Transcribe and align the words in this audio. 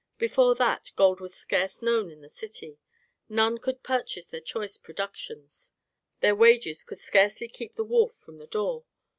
Before 0.17 0.55
that 0.55 0.89
gold 0.95 1.21
was 1.21 1.35
scarce 1.35 1.79
known 1.83 2.09
in 2.09 2.21
the 2.21 2.27
city, 2.27 2.79
none 3.29 3.59
could 3.59 3.83
purchase 3.83 4.25
their 4.25 4.41
choice 4.41 4.75
productions, 4.75 5.73
their 6.21 6.35
wages 6.35 6.83
would 6.89 6.97
scarce 6.97 7.35
keep 7.35 7.75
the 7.75 7.83
wolf 7.83 8.15
from 8.15 8.39
the 8.39 8.47
door. 8.47 8.83